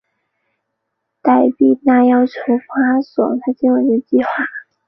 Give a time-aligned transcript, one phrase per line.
[1.21, 2.57] 黛丝碧娜要求阿
[2.93, 4.47] 方索让她接管这个计画。